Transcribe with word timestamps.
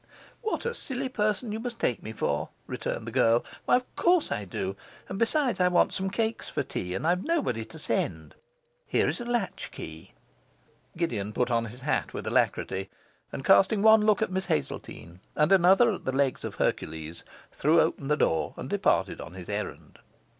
'What 0.41 0.65
a 0.65 0.73
silly 0.73 1.09
person 1.09 1.51
you 1.51 1.59
must 1.59 1.77
take 1.77 2.01
me 2.01 2.11
for!' 2.11 2.49
returned 2.65 3.05
the 3.05 3.11
girl. 3.11 3.45
'Why, 3.65 3.75
of 3.75 3.95
course 3.95 4.31
I 4.31 4.45
do; 4.45 4.75
and, 5.07 5.19
besides, 5.19 5.59
I 5.59 5.67
want 5.67 5.93
some 5.93 6.09
cakes 6.09 6.49
for 6.49 6.63
tea, 6.63 6.95
and 6.95 7.05
I've 7.05 7.23
nobody 7.23 7.63
to 7.65 7.77
send. 7.77 8.33
Here 8.87 9.07
is 9.07 9.19
the 9.19 9.25
latchkey.' 9.25 10.15
Gideon 10.97 11.33
put 11.33 11.51
on 11.51 11.65
his 11.65 11.81
hat 11.81 12.15
with 12.15 12.25
alacrity, 12.25 12.89
and 13.31 13.45
casting 13.45 13.83
one 13.83 14.03
look 14.03 14.23
at 14.23 14.31
Miss 14.31 14.47
Hazeltine, 14.47 15.19
and 15.35 15.51
another 15.51 15.93
at 15.93 16.05
the 16.05 16.11
legs 16.11 16.43
of 16.43 16.55
Hercules, 16.55 17.23
threw 17.51 17.79
open 17.79 18.07
the 18.07 18.17
door 18.17 18.55
and 18.57 18.71
departed 18.71 19.21
on 19.21 19.35
his 19.35 19.49
errand. 19.49 19.99